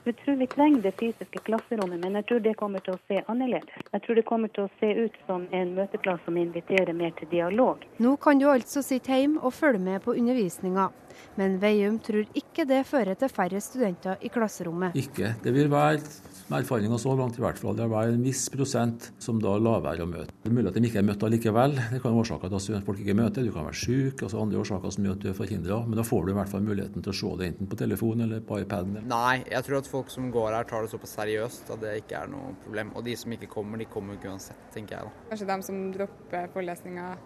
Jeg 0.07 0.15
tror 0.21 0.37
vi 0.39 0.47
trenger 0.47 0.85
det 0.85 0.93
fysiske 1.01 1.41
klasserommet, 1.49 1.99
men 2.05 2.15
jeg 2.21 2.29
tror 2.29 2.45
det 2.45 2.53
kommer 2.61 2.85
til 2.87 2.95
å 2.95 3.01
se 3.11 3.19
annerledes. 3.27 3.89
Jeg 3.91 4.05
tror 4.05 4.21
det 4.21 4.25
kommer 4.29 4.53
til 4.55 4.69
å 4.69 4.71
se 4.79 4.93
ut 5.03 5.17
som 5.27 5.49
en 5.51 5.73
møteplass 5.75 6.23
som 6.29 6.39
inviterer 6.39 6.95
mer 6.95 7.11
til 7.19 7.27
dialog. 7.33 7.83
Nå 7.99 8.15
kan 8.23 8.39
du 8.39 8.47
altså 8.53 8.87
sitte 8.87 9.19
hjemme 9.19 9.43
og 9.43 9.57
følge 9.59 9.83
med 9.83 10.05
på 10.07 10.15
undervisninga, 10.15 10.93
men 11.37 11.59
Veium 11.61 11.99
tror 12.03 12.25
ikke 12.37 12.65
det 12.69 12.83
fører 12.89 13.19
til 13.19 13.33
færre 13.33 13.61
studenter 13.61 14.23
i 14.25 14.31
klasserommet. 14.33 14.97
Ikke. 14.97 15.35
Det 15.43 15.53
vil 15.55 15.69
være 15.73 16.01
med 16.47 16.63
erfaringa 16.63 16.99
så 17.03 17.13
langt 17.19 17.39
i 17.39 17.43
hvert 17.43 17.59
fall. 17.59 17.75
Det 17.77 17.89
var 17.91 18.09
en 18.09 18.23
viss 18.23 18.45
prosent 18.53 19.11
som 19.23 19.41
da 19.43 19.57
lar 19.59 19.83
være 19.85 20.05
å 20.05 20.11
møte. 20.11 20.35
Det 20.45 20.51
er 20.51 20.55
mulig 20.55 20.71
at 20.71 20.79
de 20.79 20.85
ikke 20.89 21.01
er 21.03 21.07
møtt 21.09 21.27
allikevel. 21.27 21.77
Det 21.77 22.01
kan 22.01 22.15
være 22.15 22.23
årsaker 22.23 22.53
til 22.53 22.79
at 22.79 22.87
folk 22.87 23.03
ikke 23.03 23.17
møter. 23.19 23.47
Du 23.47 23.53
kan 23.55 23.67
være 23.67 23.81
syk, 23.83 24.23
altså 24.23 24.41
andre 24.43 24.61
årsaker 24.63 24.95
som 24.95 25.09
gjør 25.09 25.19
at 25.19 25.25
du 25.25 25.29
er 25.33 25.39
forhindra. 25.41 25.81
Men 25.87 26.01
da 26.01 26.07
får 26.07 26.27
du 26.27 26.33
i 26.33 26.39
hvert 26.39 26.53
fall 26.55 26.67
muligheten 26.67 27.05
til 27.05 27.13
å 27.13 27.19
se 27.21 27.33
det 27.41 27.51
enten 27.51 27.71
på 27.71 27.81
telefon 27.83 28.27
eller 28.27 28.45
på 28.47 28.61
iPaden. 28.63 29.01
Nei, 29.11 29.37
jeg 29.51 29.67
tror 29.67 29.81
at 29.81 29.91
folk 29.91 30.13
som 30.15 30.31
går 30.35 30.57
her 30.61 30.71
tar 30.71 30.87
det 30.87 30.95
såpass 30.95 31.17
seriøst 31.19 31.73
at 31.75 31.83
det 31.83 31.97
ikke 32.05 32.21
er 32.23 32.31
noe 32.33 32.55
problem. 32.65 32.95
Og 32.97 33.07
de 33.07 33.17
som 33.19 33.35
ikke 33.35 33.51
kommer, 33.51 33.83
de 33.83 33.91
kommer 33.91 34.19
ikke 34.19 34.31
uansett, 34.31 34.69
tenker 34.75 35.01
jeg 35.01 35.09
da. 35.11 35.25
Kanskje 35.33 35.51
de 35.51 35.59
som 35.67 35.83
dropper 35.99 36.53
forelesninger 36.55 37.25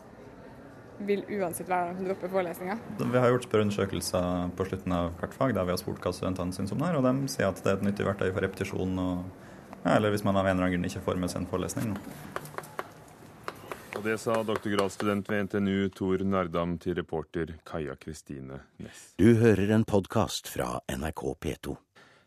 vil 1.07 1.23
uansett 1.39 1.69
være 1.71 1.95
der 1.95 2.11
droppe 2.11 2.29
forelesninga. 2.33 2.77
Vi 3.01 3.23
har 3.23 3.33
gjort 3.33 3.47
spørreundersøkelser 3.49 4.51
på 4.57 4.67
slutten 4.69 4.97
av 4.97 5.13
hvert 5.21 5.37
fag 5.37 5.55
der 5.57 5.69
vi 5.69 5.75
har 5.75 5.81
spurt 5.81 6.03
hva 6.05 6.13
studentene 6.15 6.57
syns 6.57 6.75
om 6.77 6.83
det, 6.83 6.93
og 6.99 7.07
de 7.07 7.33
sier 7.33 7.49
at 7.49 7.63
det 7.65 7.73
er 7.73 7.79
et 7.79 7.87
nyttig 7.89 8.09
verktøy 8.09 8.29
for 8.31 8.45
repetisjon, 8.45 8.99
og, 9.01 9.25
ja, 9.85 9.97
eller 9.97 10.15
hvis 10.15 10.27
man 10.27 10.37
av 10.37 10.47
en 10.47 10.57
eller 10.57 10.69
annen 10.69 10.77
grunn 10.79 10.91
ikke 10.91 11.05
får 11.09 11.21
med 11.23 11.33
seg 11.33 11.43
en 11.43 11.51
forelesning. 11.51 11.95
Og 14.01 14.07
Det 14.07 14.17
sa 14.17 14.39
doktorgradsstudent 14.49 15.29
ved 15.29 15.43
NTNU 15.45 15.91
Tor 15.93 16.23
Nardam 16.25 16.79
til 16.81 16.95
reporter 16.97 17.51
Kaja 17.69 17.99
Kristine 18.01 18.63
Næss. 18.81 19.11
Du 19.21 19.35
hører 19.37 19.75
en 19.75 19.85
podkast 19.85 20.49
fra 20.49 20.79
NRK 20.89 21.21
P2. 21.37 21.77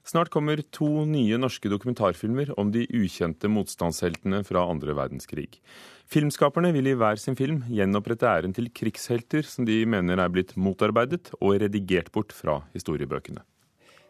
Snart 0.04 0.34
kommer 0.34 0.60
to 0.76 1.06
nye 1.08 1.38
norske 1.40 1.70
dokumentarfilmer 1.72 2.52
om 2.60 2.74
de 2.74 2.84
ukjente 2.92 3.48
motstandsheltene 3.48 4.42
fra 4.44 4.66
andre 4.68 4.96
verdenskrig. 4.98 5.48
Filmskaperne 6.12 6.74
vil 6.76 6.92
i 6.92 6.98
hver 7.00 7.22
sin 7.22 7.38
film 7.40 7.62
gjenopprette 7.72 8.28
æren 8.28 8.56
til 8.56 8.68
krigshelter 8.76 9.48
som 9.48 9.64
de 9.70 9.80
mener 9.88 10.20
er 10.20 10.34
blitt 10.34 10.58
motarbeidet 10.60 11.32
og 11.40 11.56
redigert 11.64 12.12
bort 12.12 12.36
fra 12.36 12.60
historiebøkene. 12.76 13.46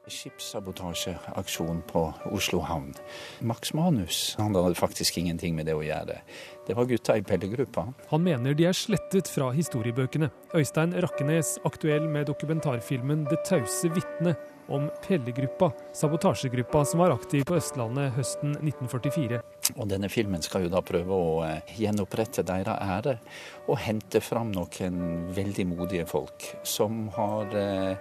Skipssabotasjeaksjon 0.07 1.81
på 1.87 2.01
Oslo 2.35 2.59
havn. 2.67 2.93
Max 3.39 3.73
Manus 3.73 4.35
han 4.37 4.55
hadde 4.55 4.75
faktisk 4.75 5.17
ingenting 5.17 5.55
med 5.55 5.69
det 5.69 5.75
å 5.77 5.83
gjøre. 5.83 6.17
Det 6.67 6.75
var 6.75 6.89
gutta 6.89 7.15
i 7.17 7.23
pellegruppa. 7.23 7.85
Han 8.11 8.23
mener 8.25 8.55
de 8.57 8.67
er 8.67 8.75
slettet 8.75 9.31
fra 9.31 9.51
historiebøkene. 9.55 10.29
Øystein 10.59 10.95
Rakkenes, 11.03 11.55
aktuell 11.63 12.09
med 12.09 12.27
dokumentarfilmen 12.27 13.23
'Det 13.29 13.43
tause 13.47 13.89
vitne', 13.89 14.35
om 14.67 14.89
Pellegruppa, 15.07 15.71
sabotasjegruppa 15.93 16.85
som 16.85 16.99
var 16.99 17.11
aktiv 17.11 17.43
på 17.45 17.55
Østlandet 17.55 18.13
høsten 18.15 18.55
1944. 18.61 19.41
Og 19.75 19.89
denne 19.89 20.09
filmen 20.09 20.41
skal 20.41 20.63
jo 20.63 20.69
da 20.69 20.81
prøve 20.81 21.11
å 21.11 21.43
eh, 21.43 21.73
gjenopprette 21.79 22.45
deres 22.47 22.79
ære 22.79 23.17
og 23.67 23.77
hente 23.83 24.21
fram 24.23 24.53
noen 24.55 25.27
veldig 25.35 25.67
modige 25.67 26.07
folk 26.07 26.47
som 26.63 27.09
har 27.17 27.55
eh, 27.59 27.97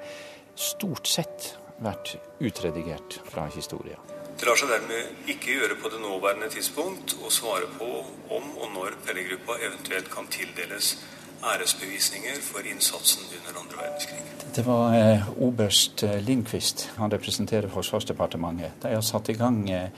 stort 0.54 1.06
sett 1.06 1.56
vært 1.80 2.16
utredigert 2.40 3.20
fra 3.30 3.46
historien. 3.54 4.00
Det 4.38 4.48
lar 4.48 4.58
seg 4.58 4.70
dermed 4.72 5.28
ikke 5.30 5.54
gjøre 5.54 5.76
på 5.78 5.90
det 5.92 6.00
nåværende 6.02 6.48
tidspunkt 6.50 7.16
å 7.22 7.30
svare 7.30 7.68
på 7.78 7.88
om 8.34 8.46
og 8.58 8.70
når 8.74 8.96
Pellegruppa 9.06 9.58
eventuelt 9.62 10.08
kan 10.10 10.26
tildeles 10.32 10.96
æresbevisninger 11.42 12.38
for 12.42 12.66
innsatsen 12.66 13.24
under 13.38 13.60
andre 13.60 13.76
verdenskrig. 13.82 14.22
Det 14.54 14.64
var 14.66 14.94
eh, 14.94 15.28
oberst 15.42 16.02
eh, 16.06 16.18
Lindqvist, 16.22 16.88
han 16.96 17.10
representerer 17.10 17.68
Forsvarsdepartementet. 17.72 18.78
De 18.82 18.94
har 18.94 19.02
satt 19.06 19.30
i 19.32 19.36
gang 19.38 19.62
eh, 19.70 19.88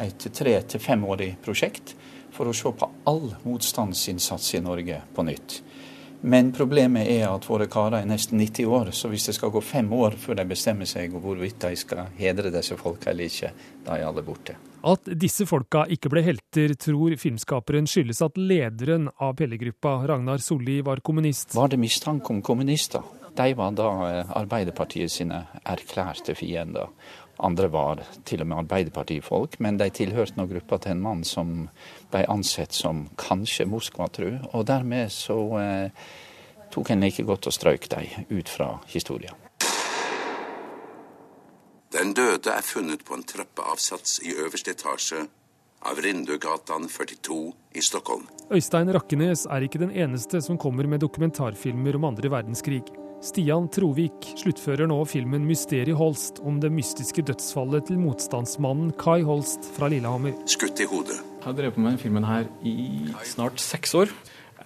et 0.00 0.26
tre- 0.34 0.60
til 0.68 0.80
femårig 0.80 1.34
prosjekt 1.44 1.94
for 2.34 2.48
å 2.50 2.56
se 2.56 2.72
på 2.72 2.88
all 3.08 3.34
motstandsinnsats 3.44 4.54
i 4.58 4.62
Norge 4.64 5.00
på 5.14 5.24
nytt. 5.28 5.60
Men 6.24 6.52
problemet 6.56 7.04
er 7.12 7.26
at 7.28 7.44
våre 7.44 7.66
karer 7.68 7.98
er 7.98 8.08
nesten 8.08 8.40
90 8.40 8.70
år, 8.72 8.90
så 8.96 9.10
hvis 9.12 9.26
det 9.28 9.34
skal 9.36 9.50
gå 9.52 9.60
fem 9.60 9.90
år 9.92 10.14
før 10.20 10.38
de 10.38 10.46
bestemmer 10.48 10.88
seg 10.88 11.12
hvorvidt 11.12 11.58
de 11.66 11.76
skal 11.76 12.06
hedre 12.16 12.52
disse 12.54 12.78
folka 12.80 13.10
eller 13.12 13.28
ikke, 13.28 13.50
da 13.84 13.98
er 13.98 14.06
alle 14.08 14.24
borte. 14.24 14.56
At 14.88 15.10
disse 15.20 15.44
folka 15.48 15.84
ikke 15.92 16.08
ble 16.12 16.22
helter, 16.24 16.72
tror 16.80 17.16
filmskaperen 17.20 17.88
skyldes 17.88 18.22
at 18.24 18.40
lederen 18.40 19.10
av 19.20 19.36
Pellegruppa, 19.36 19.98
Ragnar 20.08 20.40
Solli, 20.44 20.78
var 20.84 21.04
kommunist. 21.04 21.52
Var 21.56 21.72
det 21.72 21.80
mistanke 21.84 22.32
om 22.32 22.40
kommunister? 22.44 23.04
De 23.36 23.54
var 23.54 23.74
da 23.74 23.90
eh, 24.08 24.32
Arbeiderpartiet 24.38 25.10
sine 25.10 25.44
erklærte 25.66 26.36
fiender. 26.38 26.92
Andre 27.42 27.66
var 27.68 28.02
til 28.24 28.44
og 28.44 28.46
med 28.46 28.60
Arbeiderpartifolk, 28.62 29.58
men 29.58 29.78
de 29.80 29.88
tilhørte 29.90 30.38
nå 30.38 30.46
gruppa 30.46 30.78
til 30.78 30.94
en 30.94 31.02
mann 31.02 31.24
som 31.26 31.64
ble 32.12 32.22
ansett 32.30 32.76
som 32.76 33.08
kanskje 33.18 33.66
Moskva-tru, 33.66 34.36
og 34.52 34.68
dermed 34.70 35.10
så 35.10 35.38
eh, 35.58 36.06
tok 36.70 36.94
en 36.94 37.02
like 37.02 37.26
godt 37.26 37.50
og 37.50 37.56
strøyk 37.58 37.90
dem 37.90 38.30
ut 38.30 38.50
fra 38.50 38.76
historien. 38.94 39.34
Den 41.94 42.14
døde 42.14 42.50
er 42.50 42.62
funnet 42.66 43.04
på 43.06 43.14
en 43.18 43.26
trappeavsats 43.26 44.20
i 44.26 44.34
øverste 44.34 44.74
etasje 44.74 45.26
av 45.84 46.00
Rindugatan 46.02 46.88
42 46.90 47.38
i 47.74 47.82
Stockholm. 47.82 48.26
Øystein 48.54 48.90
Rakkenes 48.94 49.46
er 49.50 49.66
ikke 49.66 49.82
den 49.82 49.94
eneste 49.94 50.40
som 50.42 50.58
kommer 50.58 50.86
med 50.90 51.02
dokumentarfilmer 51.02 51.98
om 51.98 52.06
andre 52.10 52.30
verdenskrig. 52.30 52.82
Stian 53.24 53.70
Trovik 53.72 54.26
sluttfører 54.36 54.84
nå 54.90 54.98
filmen 55.08 55.46
'Mysteriet 55.48 55.96
Holst' 55.96 56.42
om 56.44 56.58
det 56.60 56.68
mystiske 56.68 57.22
dødsfallet 57.24 57.86
til 57.88 57.96
motstandsmannen 57.96 58.90
Kai 59.00 59.22
Holst 59.24 59.64
fra 59.72 59.88
Lillehammer. 59.88 60.34
Skutt 60.44 60.82
i 60.84 60.86
hodet. 60.90 61.16
Jeg 61.38 61.46
har 61.46 61.56
drevet 61.56 61.74
på 61.74 61.80
med 61.80 61.94
denne 61.94 62.02
filmen 62.02 62.26
her 62.28 62.44
i 62.60 63.08
snart 63.24 63.56
seks 63.64 63.94
år. 63.96 64.12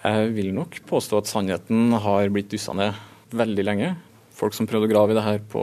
Jeg 0.03 0.33
vil 0.35 0.51
nok 0.57 0.81
påstå 0.91 1.23
at 1.23 1.31
sannheten 1.31 1.95
har 2.03 2.35
blitt 2.35 2.51
dyssa 2.51 2.75
ned 2.75 2.99
veldig 3.31 3.65
lenge. 3.65 3.93
Folk 4.35 4.59
som 4.59 4.67
prøvde 4.67 4.91
å 4.91 4.93
grave 4.93 5.15
i 5.15 5.19
det 5.21 5.27
her 5.29 5.39
på 5.39 5.63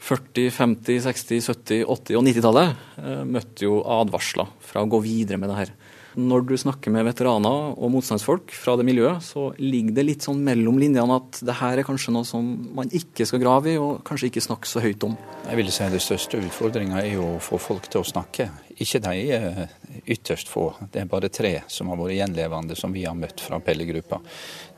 40-, 0.00 0.48
50-, 0.48 1.04
60-, 1.04 1.44
70-, 1.44 1.84
80- 1.92 2.16
og 2.16 2.24
90-tallet, 2.24 2.88
møtte 3.28 3.68
jo 3.68 3.82
advarsler 3.84 4.48
fra 4.64 4.80
å 4.80 4.88
gå 4.88 5.04
videre 5.04 5.36
med 5.36 5.52
det 5.52 5.60
her. 5.60 5.76
Når 6.16 6.46
du 6.48 6.54
snakker 6.56 6.92
med 6.94 7.04
veteraner 7.04 7.74
og 7.76 7.90
motstandsfolk 7.92 8.54
fra 8.56 8.78
det 8.80 8.86
miljøet, 8.88 9.20
så 9.22 9.50
ligger 9.60 9.92
det 9.98 10.04
litt 10.06 10.24
sånn 10.24 10.40
mellom 10.46 10.78
linjene 10.80 11.18
at 11.18 11.40
det 11.44 11.56
her 11.60 11.80
er 11.80 11.86
kanskje 11.86 12.14
noe 12.14 12.26
som 12.26 12.46
man 12.74 12.88
ikke 12.96 13.26
skal 13.28 13.42
grave 13.42 13.74
i, 13.74 13.76
og 13.76 14.00
kanskje 14.08 14.30
ikke 14.30 14.44
snakke 14.46 14.70
så 14.70 14.82
høyt 14.82 15.04
om. 15.04 15.18
Jeg 15.44 15.60
vil 15.60 15.72
si 15.74 15.84
at 15.84 15.92
Det 15.92 16.00
største 16.04 16.40
utfordringa 16.40 17.02
er 17.02 17.12
jo 17.18 17.26
å 17.34 17.42
få 17.42 17.60
folk 17.60 17.90
til 17.92 18.00
å 18.00 18.08
snakke. 18.08 18.48
Ikke 18.78 19.02
de 19.04 19.14
eh, 19.34 19.62
ytterst 20.06 20.48
få. 20.48 20.70
Det 20.92 21.02
er 21.02 21.10
bare 21.10 21.28
tre 21.28 21.58
som 21.68 21.90
har 21.92 22.00
vært 22.00 22.18
gjenlevende 22.20 22.78
som 22.78 22.94
vi 22.94 23.04
har 23.04 23.18
møtt 23.18 23.42
fra 23.44 23.60
Pelle-gruppa. 23.60 24.22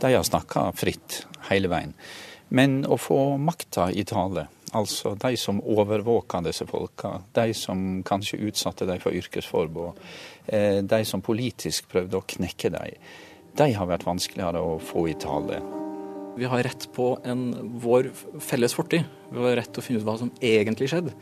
De 0.00 0.14
har 0.16 0.26
snakka 0.26 0.70
fritt 0.78 1.22
hele 1.50 1.70
veien. 1.70 1.94
Men 2.50 2.80
å 2.88 2.98
få 2.98 3.36
makta 3.38 3.90
i 3.94 4.02
tale, 4.08 4.48
altså 4.76 5.14
de 5.18 5.36
som 5.40 5.60
overvåker 5.60 6.44
disse 6.46 6.66
folka, 6.68 7.16
de 7.36 7.54
som 7.56 8.02
kanskje 8.06 8.40
utsatte 8.48 8.86
dem 8.88 9.00
for 9.02 9.16
yrkesforbud, 9.16 9.98
eh, 10.46 10.80
de 10.82 11.02
som 11.04 11.22
politisk 11.24 11.90
prøvde 11.90 12.18
å 12.18 12.26
knekke 12.26 12.72
dem, 12.76 12.96
de 13.58 13.68
har 13.74 13.90
vært 13.90 14.06
vanskeligere 14.06 14.62
å 14.62 14.78
få 14.78 15.08
i 15.10 15.16
tale. 15.18 15.60
Vi 16.38 16.46
har 16.48 16.62
rett 16.62 16.86
på 16.94 17.12
en, 17.26 17.42
vår 17.82 18.12
felles 18.40 18.74
fortid. 18.76 19.04
Vi 19.32 19.42
har 19.42 19.58
rett 19.58 19.72
til 19.74 19.82
å 19.82 19.84
finne 19.84 20.00
ut 20.00 20.06
hva 20.06 20.16
som 20.20 20.30
egentlig 20.40 20.88
skjedde. 20.92 21.12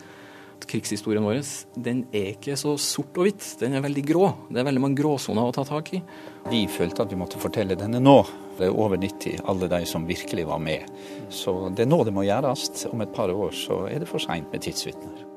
Krigshistorien 0.67 1.25
vår 1.25 1.41
den 1.85 2.07
er 2.13 2.33
ikke 2.33 2.57
så 2.59 2.75
sort 2.81 3.17
og 3.21 3.29
hvitt, 3.29 3.45
den 3.61 3.77
er 3.77 3.85
veldig 3.85 4.05
grå. 4.09 4.27
Det 4.51 4.61
er 4.61 4.67
veldig 4.67 4.83
mange 4.83 4.99
gråsoner 4.99 5.47
å 5.47 5.55
ta 5.55 5.65
tak 5.69 5.93
i. 5.95 6.03
Vi 6.51 6.67
følte 6.73 7.05
at 7.05 7.13
vi 7.13 7.21
måtte 7.21 7.41
fortelle 7.41 7.79
denne 7.79 8.01
nå. 8.03 8.19
Det 8.59 8.67
er 8.67 8.75
over 8.75 8.99
90, 8.99 9.45
alle 9.47 9.71
de 9.71 9.85
som 9.87 10.09
virkelig 10.09 10.49
var 10.49 10.59
med. 10.59 10.89
Så 11.31 11.71
det 11.71 11.87
er 11.87 11.93
nå 11.93 12.03
det 12.09 12.17
må 12.17 12.27
gjøres. 12.27 12.89
Om 12.91 13.05
et 13.05 13.15
par 13.15 13.31
år 13.31 13.55
så 13.55 13.85
er 13.87 14.03
det 14.03 14.11
for 14.11 14.23
seint 14.23 14.51
med 14.51 14.65
tidsvitner. 14.67 15.29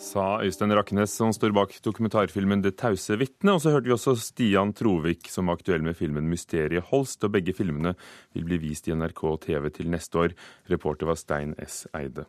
Sa 0.00 0.40
Øystein 0.40 0.72
Raknes, 0.72 1.12
som 1.12 1.28
står 1.28 1.52
bak 1.52 1.74
dokumentarfilmen 1.84 2.62
'Det 2.62 2.78
tause 2.78 3.18
vitnet'. 3.20 3.52
Og 3.52 3.60
så 3.60 3.70
hørte 3.70 3.84
vi 3.84 3.92
også 3.92 4.16
Stian 4.16 4.72
Trovik, 4.72 5.28
som 5.28 5.48
er 5.48 5.52
aktuell 5.52 5.82
med 5.82 5.94
filmen 5.94 6.24
'Mysteriet 6.24 6.88
Holst'. 6.88 7.24
Og 7.24 7.32
begge 7.32 7.52
filmene 7.52 7.94
vil 8.32 8.44
bli 8.44 8.56
vist 8.56 8.88
i 8.88 8.92
NRK 8.92 9.36
TV 9.36 9.68
til 9.68 9.90
neste 9.90 10.18
år. 10.18 10.32
Reporter 10.70 11.06
var 11.06 11.16
Stein 11.16 11.54
S. 11.58 11.86
Eide. 11.94 12.24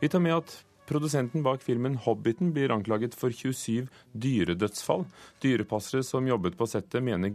Vi 0.00 0.08
tar 0.08 0.20
med 0.20 0.36
at 0.36 0.64
Produsenten 0.92 1.42
bak 1.42 1.62
filmen 1.62 1.96
'Hobbiten' 1.96 2.52
blir 2.52 2.68
anklaget 2.68 3.14
for 3.16 3.32
27 3.32 3.86
dyredødsfall. 4.12 5.06
Dyrepassere 5.40 6.02
som 6.04 6.26
jobbet 6.28 6.58
på 6.58 6.66
settet, 6.68 7.00
mener 7.02 7.32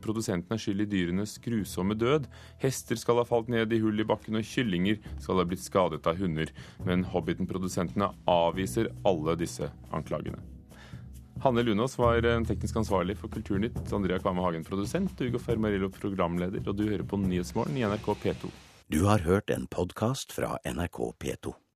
produsenten 0.00 0.54
er 0.56 0.62
skyld 0.62 0.80
i 0.80 0.86
dyrenes 0.88 1.36
grusomme 1.44 1.92
død. 1.94 2.24
Hester 2.62 2.96
skal 2.96 3.20
ha 3.20 3.26
falt 3.28 3.50
ned 3.52 3.76
i 3.76 3.82
hull 3.82 4.00
i 4.00 4.08
bakken, 4.08 4.40
og 4.40 4.48
kyllinger 4.48 4.96
skal 5.20 5.36
ha 5.36 5.44
blitt 5.44 5.60
skadet 5.60 6.06
av 6.06 6.16
hunder. 6.16 6.48
Men 6.86 7.04
Hobbiten-produsentene 7.04 8.08
avviser 8.24 8.88
alle 9.04 9.36
disse 9.36 9.68
anklagene. 9.92 10.40
Hanne 11.44 11.62
Lunås 11.62 11.98
var 11.98 12.24
teknisk 12.24 12.80
ansvarlig 12.80 13.18
for 13.20 13.28
Kulturnytt, 13.28 13.84
Andrea 13.92 14.18
Kvamme 14.18 14.40
Hagen 14.40 14.64
produsent, 14.64 15.12
Ugo 15.20 15.36
Fermarillo 15.36 15.92
programleder, 15.92 16.64
og 16.64 16.80
du 16.80 16.88
hører 16.88 17.04
på 17.04 17.20
Nyhetsmorgen 17.20 17.76
i 17.76 17.84
NRK 17.84 18.14
P2. 18.24 18.48
Du 18.88 19.04
har 19.04 19.28
hørt 19.28 19.50
en 19.50 19.68
podkast 19.68 20.32
fra 20.32 20.56
NRK 20.64 21.12
P2. 21.20 21.58